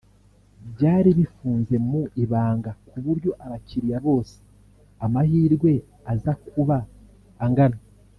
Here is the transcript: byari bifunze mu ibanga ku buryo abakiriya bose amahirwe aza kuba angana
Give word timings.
byari 0.73 1.09
bifunze 1.19 1.75
mu 1.89 2.01
ibanga 2.23 2.71
ku 2.87 2.97
buryo 3.05 3.31
abakiriya 3.43 3.97
bose 4.07 4.35
amahirwe 5.05 5.71
aza 6.11 6.33
kuba 6.47 6.77
angana 7.45 7.77